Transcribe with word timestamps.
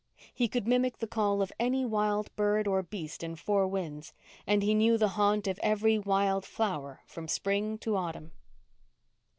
He 0.33 0.47
could 0.47 0.67
mimic 0.67 0.97
the 0.97 1.05
call 1.05 1.43
of 1.43 1.51
any 1.59 1.85
wild 1.85 2.35
bird 2.35 2.65
or 2.67 2.81
beast 2.81 3.21
in 3.21 3.35
Four 3.35 3.67
Winds 3.67 4.13
and 4.47 4.63
he 4.63 4.73
knew 4.73 4.97
the 4.97 5.09
haunt 5.09 5.45
of 5.45 5.59
every 5.61 5.99
wild 5.99 6.43
flower 6.43 7.03
from 7.05 7.27
spring 7.27 7.77
to 7.77 7.95
autumn. 7.95 8.31